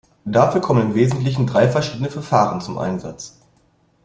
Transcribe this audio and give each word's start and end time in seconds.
Dafür 0.25 0.61
kommen 0.61 0.81
im 0.81 0.95
Wesentlichen 0.95 1.45
drei 1.45 1.69
verschiedene 1.69 2.09
Verfahren 2.09 2.59
zum 2.59 2.79
Einsatz. 2.79 3.37